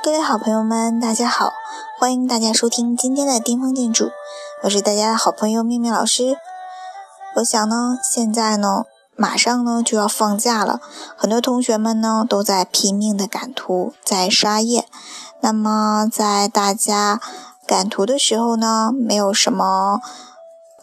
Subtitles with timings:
[0.00, 1.52] 各位好朋友们，大家好，
[1.98, 4.10] 欢迎大家收听今天的巅峰建筑，
[4.62, 6.36] 我是大家的好朋友面面老师。
[7.34, 8.84] 我想呢，现在呢，
[9.16, 10.80] 马上呢就要放假了，
[11.16, 14.86] 很多同学们呢都在拼命的赶图，在刷页。
[15.40, 17.20] 那么在大家
[17.66, 20.00] 赶图的时候呢，没有什么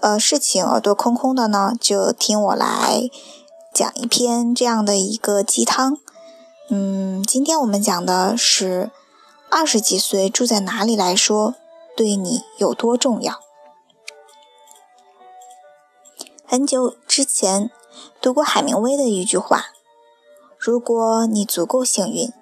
[0.02, 3.10] 呃事情，耳朵空空的呢，就听我来
[3.74, 5.98] 讲一篇这样的一个鸡汤。
[6.70, 8.92] 嗯，今天我们讲的是。
[9.50, 11.56] 二十几岁住在哪里来说，
[11.96, 13.40] 对你有多重要？
[16.46, 17.72] 很久之前
[18.22, 19.68] 读过海明威的一句话
[20.60, 22.34] ：“如果你足够幸运，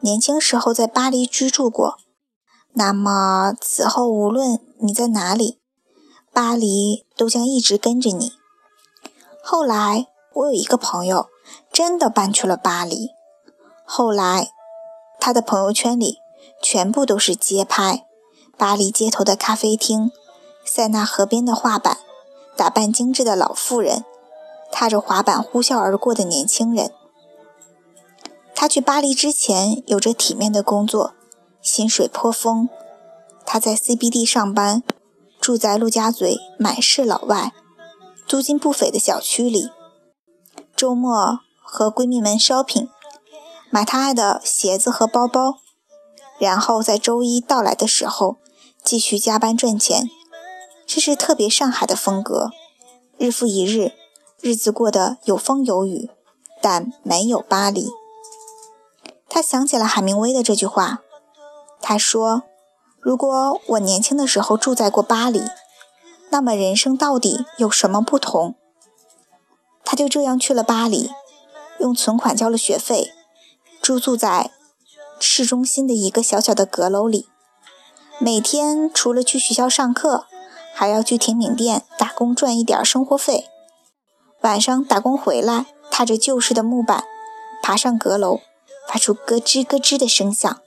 [0.00, 1.98] 年轻时候在巴黎居住过，
[2.72, 5.60] 那么此后无论你在哪里，
[6.32, 8.32] 巴黎都将一直跟着你。”
[9.42, 11.28] 后来，我有一个朋友
[11.72, 13.10] 真的搬去了巴黎，
[13.84, 14.50] 后来
[15.20, 16.18] 他的朋友圈里。
[16.68, 18.04] 全部都是街拍，
[18.58, 20.10] 巴黎街头的咖啡厅，
[20.64, 21.98] 塞纳河边的画板，
[22.56, 24.04] 打扮精致的老妇人，
[24.72, 26.90] 踏着滑板呼啸而过的年轻人。
[28.52, 31.14] 他去巴黎之前有着体面的工作，
[31.62, 32.68] 薪水颇丰。
[33.44, 34.82] 他在 CBD 上班，
[35.40, 37.52] 住在陆家嘴满是老外、
[38.26, 39.70] 租金不菲的小区里。
[40.74, 42.88] 周末和闺蜜们 shopping，
[43.70, 45.60] 买她爱的鞋子和包包。
[46.38, 48.36] 然后在周一到来的时候，
[48.82, 50.10] 继续加班赚钱，
[50.86, 52.50] 这是特别上海的风格。
[53.18, 53.92] 日复一日，
[54.40, 56.10] 日子过得有风有雨，
[56.60, 57.88] 但没有巴黎。
[59.28, 61.02] 他想起了海明威的这句话，
[61.80, 62.42] 他说
[63.00, 65.42] ：“如果我年轻的时候住在过巴黎，
[66.30, 68.54] 那么人生到底有什么不同？”
[69.84, 71.10] 他就这样去了巴黎，
[71.78, 73.12] 用存款交了学费，
[73.80, 74.50] 住宿在。
[75.18, 77.28] 市中心的一个小小的阁楼里，
[78.18, 80.26] 每天除了去学校上课，
[80.74, 83.46] 还要去甜品店打工赚一点生活费。
[84.42, 87.04] 晚上打工回来，踏着旧式的木板，
[87.62, 88.40] 爬上阁楼，
[88.86, 90.60] 发出咯吱咯吱的声响，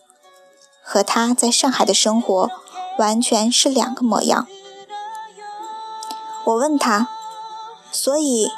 [0.84, 2.50] 和他在上海的生活
[2.98, 4.48] 完全是两个模样。
[6.46, 7.08] 我问他，
[7.92, 8.50] 所以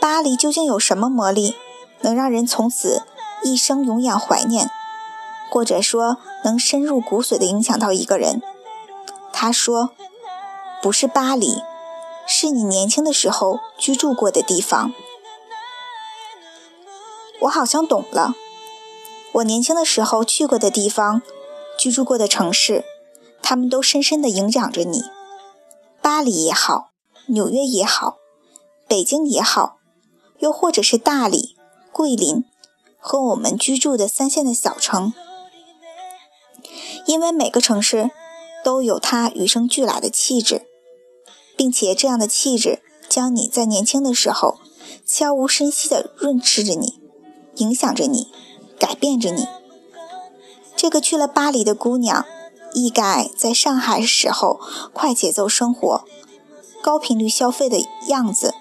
[0.00, 1.56] 巴黎究竟有什么魔力，
[2.02, 3.02] 能让人从此
[3.42, 4.70] 一生永远怀念？
[5.54, 8.42] 或者说能深入骨髓的影响到一个人，
[9.32, 9.90] 他说
[10.82, 11.62] ：“不是巴黎，
[12.26, 14.92] 是你年轻的时候居住过的地方。”
[17.42, 18.34] 我好像懂了，
[19.34, 21.22] 我年轻的时候去过的地方，
[21.78, 22.84] 居住过的城市，
[23.40, 25.04] 他们都深深地影响着你。
[26.02, 26.90] 巴黎也好，
[27.26, 28.16] 纽约也好，
[28.88, 29.76] 北京也好，
[30.40, 31.56] 又或者是大理、
[31.92, 32.44] 桂林
[32.98, 35.12] 和我们居住的三线的小城。
[37.06, 38.10] 因为每个城市
[38.64, 40.62] 都有它与生俱来的气质，
[41.56, 44.58] 并且这样的气质将你在年轻的时候
[45.06, 47.00] 悄无声息地润湿着你，
[47.56, 48.28] 影响着你，
[48.78, 49.46] 改变着你。
[50.76, 52.24] 这个去了巴黎的姑娘，
[52.72, 54.60] 一改在上海时候
[54.92, 56.04] 快节奏生活、
[56.82, 57.78] 高频率消费的
[58.08, 58.54] 样子，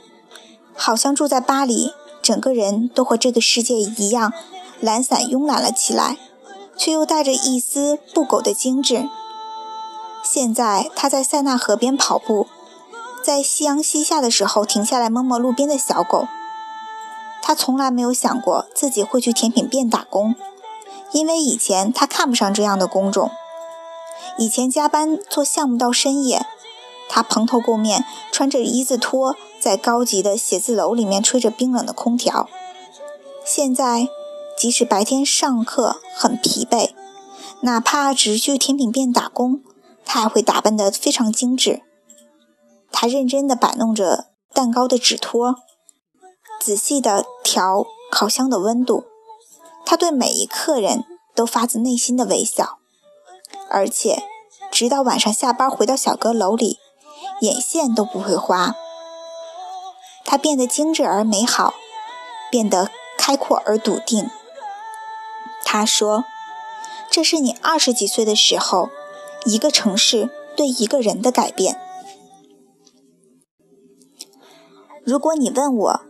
[0.75, 1.91] 好像住在巴黎，
[2.21, 4.31] 整个人都和这个世界一样
[4.79, 6.17] 懒散慵懒了起来。
[6.75, 9.09] 却又带着一丝不苟的精致。
[10.23, 12.47] 现在他在塞纳河边跑步，
[13.23, 16.27] 在夕阳西下的时候停下来摸摸路边的小狗。
[17.41, 20.35] 他从来没有想过自己会去甜品店打工，
[21.11, 23.29] 因为以前他看不上这样的工种。
[24.37, 26.45] 以前加班做项目到深夜，
[27.09, 32.49] 他蓬头垢面，穿着一字拖，在高级的写字楼里面吹着冰冷的空调。
[33.45, 34.07] 现在。
[34.63, 36.91] 即使白天上课很疲惫，
[37.63, 39.61] 哪怕只是去甜品店打工，
[40.05, 41.81] 他还会打扮得非常精致。
[42.89, 45.57] 他认真地摆弄着蛋糕的纸托，
[46.61, 49.03] 仔细地调烤箱的温度。
[49.85, 51.03] 他对每一客人
[51.35, 52.77] 都发自内心的微笑，
[53.69, 54.23] 而且
[54.71, 56.79] 直到晚上下班回到小阁楼里，
[57.41, 58.73] 眼线都不会花。
[60.23, 61.73] 他变得精致而美好，
[62.49, 64.29] 变得开阔而笃定。
[65.63, 66.25] 他说
[67.09, 68.89] ：“这是你二十几岁的时候，
[69.45, 71.79] 一个城市对一个人的改变。
[75.03, 76.01] 如果你问我，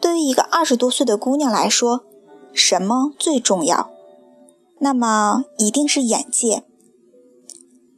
[0.00, 2.04] 对于一个二十多岁的姑娘来说，
[2.52, 3.90] 什么最重要？
[4.78, 6.64] 那么一定是眼界。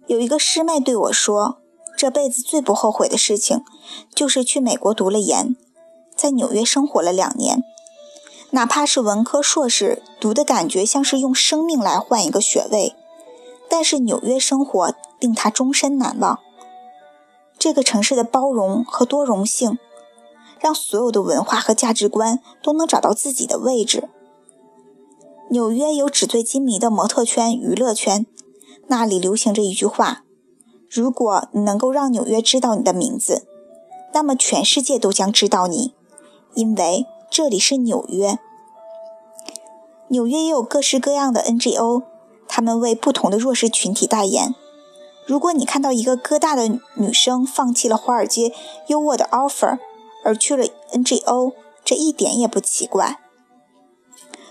[0.06, 1.58] 有一个师妹对我说，
[1.96, 3.62] 这辈子最不后悔的事情，
[4.14, 5.56] 就是去美国读了研，
[6.16, 7.62] 在纽约生活了两年。”
[8.50, 12.95] 哪怕是文科硕士，读的感觉像是用生命来换一个学位，
[13.69, 16.39] 但是纽约生活令他终身难忘。
[17.59, 19.79] 这个城市的包容和多容性，
[20.61, 24.09] 让所有的文化和价值观都能找到自己的位置。
[25.51, 28.25] 纽约有纸醉金迷的模特圈、娱乐圈，
[28.87, 30.23] 那里流行着一句话：
[30.89, 33.47] 如果你能够让纽约知道你的名字，
[34.15, 35.94] 那么全世界都将知道你，
[36.55, 37.06] 因为
[37.38, 38.37] 这里是纽约。
[40.08, 42.02] 纽约也有各式各样的 NGO，
[42.49, 44.56] 他们为不同的弱势群体代言。
[45.25, 48.52] 如果你看到一个哥大的女生放弃了华尔街
[48.88, 49.79] 优渥的 offer，
[50.25, 51.52] 而去了 NGO，
[51.85, 53.20] 这一点也不奇怪。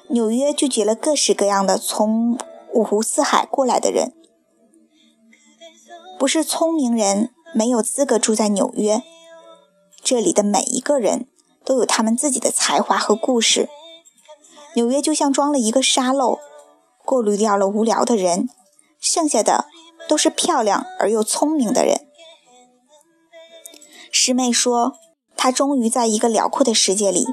[0.07, 2.39] 纽约聚集了各式各样的从
[2.71, 4.13] 五湖四海过来的人，
[6.17, 9.03] 不是聪明人没有资格住在纽约。
[10.01, 11.27] 这里的每一个人
[11.67, 13.67] 都有他们自己的才华和故事。
[14.75, 16.39] 纽约就像装了一个沙漏，
[17.03, 18.47] 过滤掉了无聊的人，
[19.01, 19.65] 剩下的
[20.07, 22.07] 都是漂亮而又聪明的人。
[24.09, 24.97] 师妹说，
[25.35, 27.27] 她终于在一个辽阔的世界里，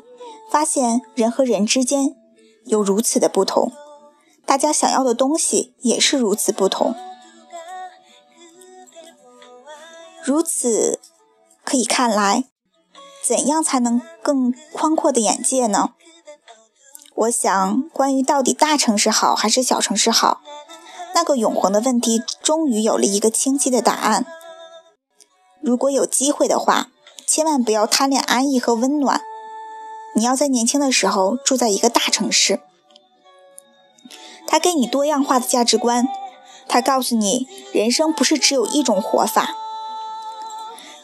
[0.51, 2.17] 发现人和人之间
[2.65, 3.73] 有如此的不同，
[4.45, 6.97] 大家想要的东西也是如此不同。
[10.25, 10.99] 如此
[11.63, 12.45] 可以看来，
[13.27, 15.95] 怎样才能更宽阔的眼界呢？
[17.15, 20.43] 我想，关于到底大城市好还是小城市好，
[21.15, 24.27] 那个永恒的问题终于有了一个清晰的答案。
[25.63, 26.89] 如果有机会的话，
[27.27, 29.23] 千万不要贪恋安逸和温暖。
[30.15, 32.61] 你要在年轻的时候住在一个大城市，
[34.47, 36.07] 它给你多样化的价值观，
[36.69, 39.57] 它告诉你人生不是只有一种活法。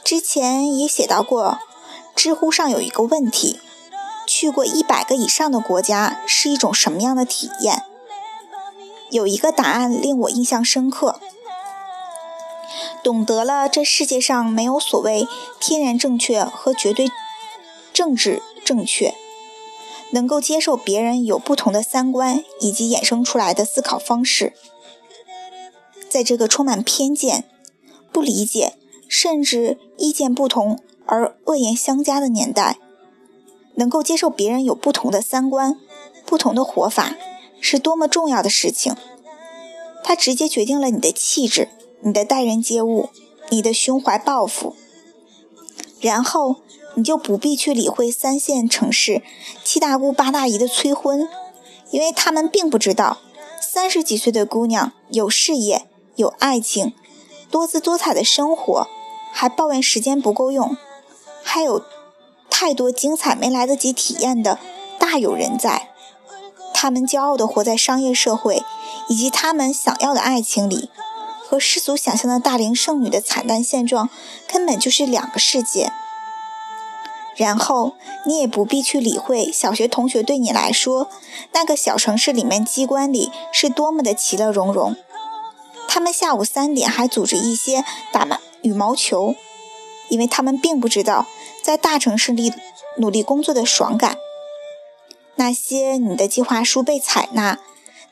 [0.05, 1.58] 之前也写到过，
[2.15, 3.61] 知乎上有一个问题。
[4.27, 7.83] 去过一百个以上的国家是一种什么样的体验？
[9.11, 11.19] 有一个答案令我印象深刻。
[13.03, 15.27] 懂得了这世界上没有所谓
[15.59, 17.11] 天然正确和绝对
[17.93, 19.15] 政治正确，
[20.11, 24.53] 能够接受别人有不同的三观以及衍生出来的思考方式，
[26.09, 27.45] 在这个充满偏见、
[28.13, 28.75] 不理解
[29.09, 30.79] 甚至意见不同
[31.11, 32.79] 而恶言相加的年代。
[33.75, 35.79] 能够接受别人有不同的三观、
[36.27, 37.15] 不同的活法，
[37.61, 38.95] 是多么重要的事情。
[40.05, 41.69] 它直接决定了你的气质、
[42.03, 43.09] 你的待人接物、
[43.49, 44.77] 你的胸怀抱负。
[46.01, 46.57] 然后
[46.95, 49.23] 你就不必去理会三线城市
[49.65, 51.29] 七大姑八大姨的催婚，
[51.91, 53.19] 因为他们并不知道，
[53.61, 55.87] 三十几岁的姑娘有事业、
[56.17, 56.93] 有爱情、
[57.51, 58.87] 多姿多彩的生活，
[59.33, 60.77] 还抱怨时间不够用，
[61.43, 61.85] 还有。
[62.53, 64.59] 太多精彩没来得及体验的，
[64.99, 65.89] 大有人在。
[66.75, 68.63] 他们骄傲地活在商业社会，
[69.09, 70.91] 以及他们想要的爱情里，
[71.43, 74.11] 和世俗想象的大龄剩女的惨淡现状，
[74.47, 75.91] 根本就是两个世界。
[77.35, 77.95] 然后
[78.27, 81.09] 你也不必去理会小学同学对你来说，
[81.53, 84.95] 那个小城市里面机关里是多么的其乐融融。
[85.89, 89.35] 他们下午三点还组织一些打毛羽毛球。
[90.11, 91.27] 因为他们并不知道，
[91.62, 92.53] 在大城市里
[92.99, 94.19] 努力工作的爽感。
[95.37, 97.59] 那些你的计划书被采纳，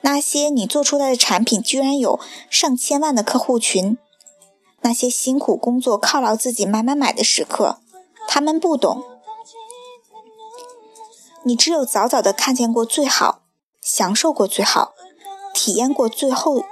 [0.01, 2.19] 那些你做出来的产品居然有
[2.49, 3.99] 上千万的客户群，
[4.81, 7.81] 那些辛苦工作犒劳自己买买买的时刻，
[8.27, 9.05] 他们不懂。
[11.45, 13.43] 你只有早早的看见过最好，
[13.83, 14.95] 享受过最好，
[15.53, 16.65] 体验过最后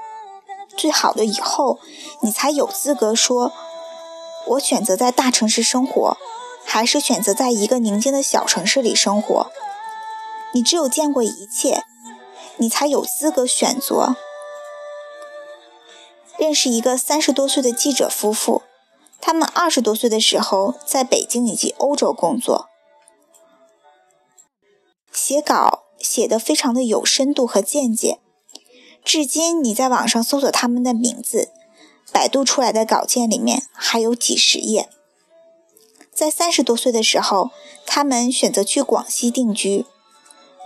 [0.76, 1.78] 最好的以后，
[2.22, 3.52] 你才有资格说。
[4.46, 6.16] 我选择在大城市生活，
[6.64, 9.50] 还是选择在一个宁静的小城市里生活？
[10.52, 11.82] 你只有见过一切，
[12.56, 14.16] 你才有资格选择。
[16.38, 18.62] 认识一个三十多岁的记者夫妇，
[19.20, 22.68] 他们二十多岁的时候在北京以及欧洲工作，
[25.12, 28.20] 写稿写得非常的有深度和见解。
[29.04, 31.50] 至今，你在网上搜索他们的名字。
[32.12, 34.88] 百度出来的稿件里面还有几十页。
[36.12, 37.50] 在三十多岁的时候，
[37.84, 39.84] 他们选择去广西定居。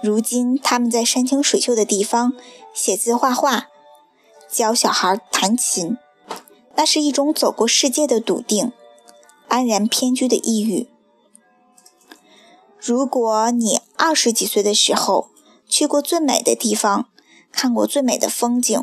[0.03, 2.35] 如今，他们在山清水秀的地方
[2.73, 3.69] 写字画画，
[4.49, 5.99] 教小孩弹琴。
[6.77, 8.73] 那是一种走过世界的笃定，
[9.49, 10.89] 安然偏居的抑郁。
[12.79, 15.29] 如果你二十几岁的时候
[15.69, 17.11] 去过最美的地方，
[17.53, 18.83] 看过最美的风景。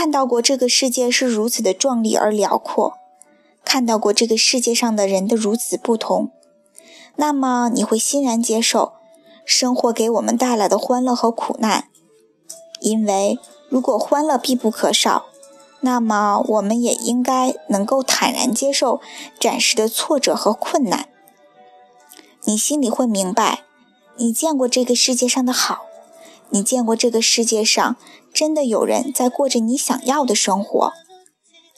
[0.00, 2.94] 看到过这个世界是如此的壮丽而辽阔，
[3.66, 6.30] 看到过这个世界上的人的如此不同，
[7.16, 8.94] 那么你会欣然接受
[9.44, 11.90] 生活给我们带来的欢乐和苦难，
[12.80, 13.38] 因为
[13.68, 15.26] 如果欢乐必不可少，
[15.80, 19.02] 那么我们也应该能够坦然接受
[19.38, 21.10] 暂时的挫折和困难。
[22.44, 23.64] 你心里会明白，
[24.16, 25.82] 你见过这个世界上的好，
[26.50, 27.96] 你见过这个世界上
[28.32, 30.92] 真的有人在过着你想要的生活，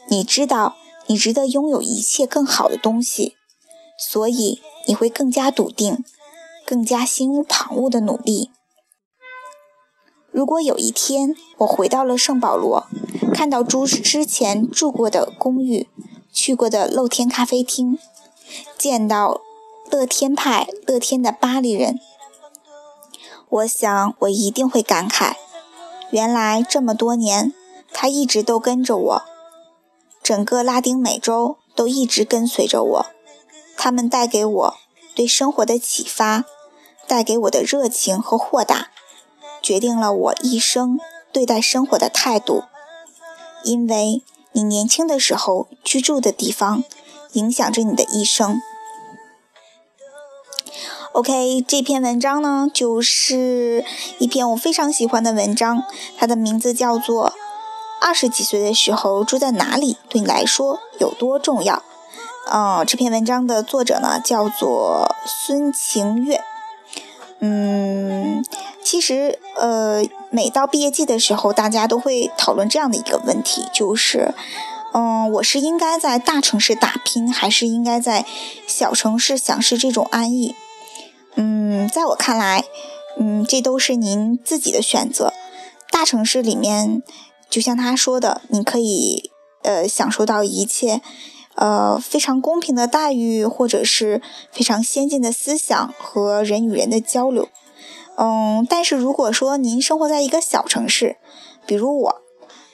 [0.08, 0.76] 你知道
[1.06, 3.36] 你值得拥有一切更好的东西，
[3.98, 6.04] 所以你会更加笃定，
[6.66, 8.50] 更加心无旁骛的努力。
[10.30, 12.86] 如果有一天我回到了圣保罗，
[13.34, 15.88] 看到朱之前住过的公寓、
[16.32, 17.98] 去过的露天咖啡厅，
[18.78, 19.42] 见到
[19.90, 22.00] 乐天派、乐天的巴黎人，
[23.52, 25.34] 我想我一定会感慨：
[26.10, 27.52] 原来这么多年，
[27.92, 29.22] 他一直都跟着我，
[30.22, 33.06] 整个拉丁美洲都一直跟随着我，
[33.76, 34.74] 他们带给我
[35.14, 36.46] 对生活的启发，
[37.06, 38.88] 带给我的热情和豁达。
[39.60, 40.98] 决定了我一生
[41.30, 42.64] 对待生活的态度，
[43.64, 46.82] 因为你年轻的时候居住的地方，
[47.34, 48.62] 影响着你的一生。
[51.12, 53.84] OK，这篇文章呢，就是
[54.18, 55.84] 一篇我非常喜欢的文章，
[56.16, 57.28] 它的名字叫做
[58.00, 61.76] 《二十几岁的时候住在哪里对你来说有多重要》。
[62.50, 66.42] 嗯，这篇文章的作者呢，叫做孙晴月。
[67.40, 68.42] 嗯。
[68.82, 74.34] 其实，呃，每到毕业季的时候，大家都会讨论这样的一个问题，就是，
[74.92, 78.26] 嗯，我是应该在大城市打拼，还是应该在
[78.66, 80.56] 小城市享受这种安逸？
[81.34, 82.64] 嗯，在我看来，
[83.18, 85.32] 嗯，这都是您自己的选择。
[85.90, 87.02] 大城市里面，
[87.48, 89.30] 就像他说的，你可以，
[89.62, 91.00] 呃，享受到一切，
[91.54, 97.48] 呃，非常公平的待遇，或者是非常先进的思想和人与人的交流。
[98.16, 101.16] 嗯，但是如果说您生活在一个小城市，
[101.66, 102.16] 比如我，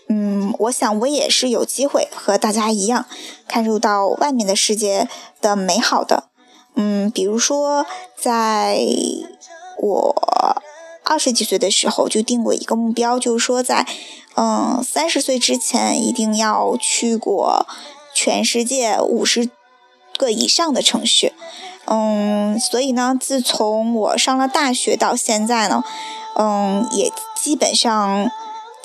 [0.08, 3.06] 嗯，我想我也是有机会和大家一样，
[3.46, 5.08] 看入到外面的世界
[5.40, 6.27] 的美好的。
[6.80, 7.84] 嗯，比如说，
[8.16, 8.78] 在
[9.78, 10.14] 我
[11.02, 13.84] 二十几岁的时候就定过一个目标，就是说在
[14.36, 17.66] 嗯三十岁之前一定要去过
[18.14, 19.50] 全世界五十
[20.16, 21.32] 个以上的城市。
[21.86, 25.82] 嗯，所以呢，自从我上了大学到现在呢，
[26.36, 28.30] 嗯，也基本上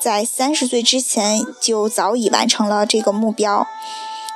[0.00, 3.68] 在三十岁之前就早已完成了这个目标。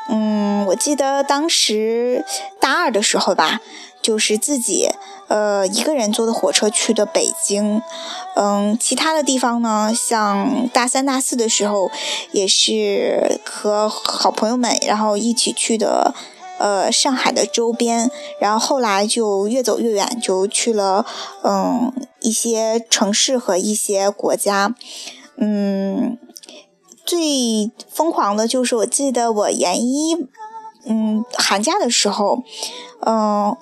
[0.09, 2.25] 嗯，我记得当时
[2.61, 3.61] 大二的时候吧，
[4.01, 4.89] 就是自己
[5.29, 7.83] 呃一个人坐的火车去的北京。
[8.35, 11.91] 嗯，其他的地方呢，像大三大四的时候，
[12.33, 16.15] 也是和好朋友们然后一起去的。
[16.61, 18.11] 呃，上海的周边，
[18.41, 21.07] 然后后来就越走越远，就去了
[21.45, 24.75] 嗯一些城市和一些国家，
[25.37, 26.19] 嗯，
[27.09, 30.27] 最疯狂的就是我记得我研一
[30.85, 32.43] 嗯寒假的时候，
[33.01, 33.57] 嗯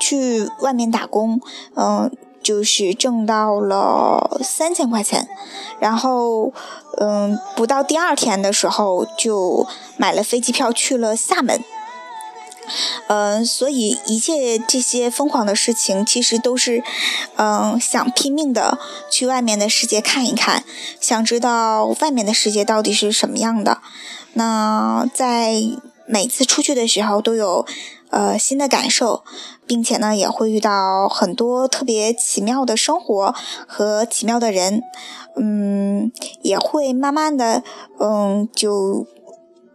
[0.00, 1.40] 去外面打工，
[1.76, 2.10] 嗯
[2.42, 5.28] 就是挣到了三千块钱，
[5.78, 6.52] 然后
[6.98, 9.64] 嗯不到第二天的时候就
[9.96, 11.62] 买了飞机票去了厦门。
[13.08, 16.82] 嗯，所以一切这些疯狂的事情，其实都是，
[17.36, 18.78] 嗯，想拼命的
[19.10, 20.64] 去外面的世界看一看，
[21.00, 23.78] 想知道外面的世界到底是什么样的。
[24.34, 25.54] 那在
[26.06, 27.66] 每次出去的时候，都有
[28.10, 29.24] 呃新的感受，
[29.66, 33.34] 并且呢，也会遇到很多特别奇妙的生活
[33.66, 34.82] 和奇妙的人。
[35.36, 36.10] 嗯，
[36.42, 37.62] 也会慢慢的，
[38.00, 39.06] 嗯，就。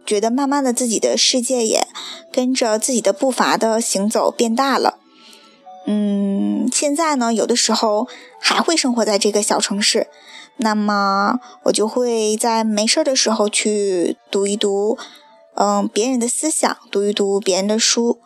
[0.06, 1.86] 觉得慢慢的自己的世界也
[2.30, 4.98] 跟着自己的步伐的行走变大了，
[5.86, 8.06] 嗯，现在呢，有的时候
[8.38, 10.08] 还会生活在这个小城市，
[10.58, 14.98] 那么我就会在没事的时候去读一读，
[15.54, 18.20] 嗯，别人的思想，读一读别人的书，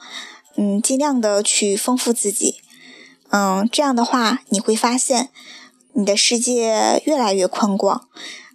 [0.56, 2.56] 嗯，尽量的去丰富自己，
[3.30, 5.28] 嗯，这样的话你会发现
[5.92, 8.08] 你的世界越来越宽广，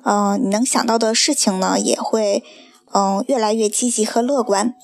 [0.03, 2.43] 嗯，你能想到的事情呢也会。
[2.93, 4.75] 嗯，越来越积极和乐观。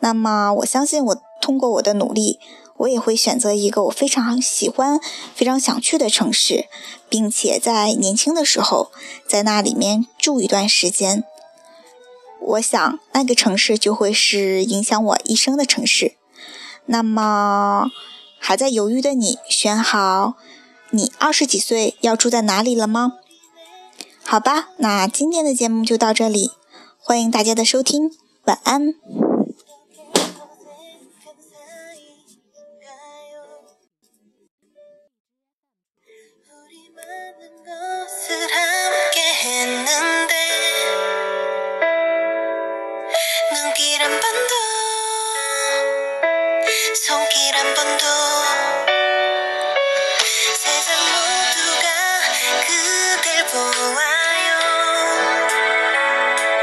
[0.00, 2.38] 那么，我相信我通过我的努力，
[2.76, 5.00] 我也会选择一个我非常喜欢、
[5.34, 6.66] 非常想去的城市，
[7.08, 8.90] 并且在年轻的时候
[9.26, 11.24] 在那里面住一段时间。
[12.40, 16.16] 我想，那个城市就会是影响我一生的城市。
[16.84, 17.90] 那么，
[18.38, 20.34] 还在犹豫的你，选好
[20.90, 23.14] 你二十几岁要住在哪里了吗？
[24.24, 26.52] 好吧，那今天的节目就到这里。
[27.08, 28.10] 欢迎大家的收听，
[28.46, 28.96] 晚安。